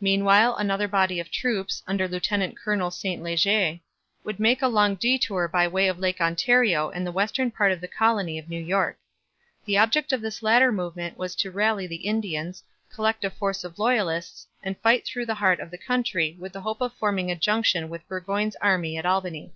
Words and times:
Meanwhile 0.00 0.56
another 0.56 0.88
body 0.88 1.20
of 1.20 1.30
troops, 1.30 1.80
under 1.86 2.08
Lieutenant 2.08 2.58
Colonel 2.58 2.90
St 2.90 3.22
Leger, 3.22 3.78
would 4.24 4.40
make 4.40 4.62
a 4.62 4.66
long 4.66 4.96
detour 4.96 5.46
by 5.46 5.68
way 5.68 5.86
of 5.86 5.96
Lake 5.96 6.20
Ontario 6.20 6.88
and 6.90 7.06
the 7.06 7.12
western 7.12 7.52
part 7.52 7.70
of 7.70 7.80
the 7.80 7.86
colony 7.86 8.36
of 8.36 8.48
New 8.48 8.58
York. 8.58 8.98
The 9.66 9.78
object 9.78 10.12
of 10.12 10.22
this 10.22 10.42
latter 10.42 10.72
movement 10.72 11.16
was 11.16 11.36
to 11.36 11.52
rally 11.52 11.86
the 11.86 12.04
Indians, 12.08 12.64
collect 12.92 13.24
a 13.24 13.30
force 13.30 13.62
of 13.62 13.78
loyalists, 13.78 14.44
and 14.60 14.76
fight 14.78 15.06
through 15.06 15.26
the 15.26 15.36
heart 15.38 15.60
of 15.60 15.70
the 15.70 15.78
country 15.78 16.36
with 16.40 16.52
the 16.52 16.62
hope 16.62 16.80
of 16.80 16.92
forming 16.94 17.30
a 17.30 17.36
junction 17.36 17.88
with 17.88 18.08
Burgoyne's 18.08 18.56
army 18.56 18.96
at 18.96 19.06
Albany. 19.06 19.52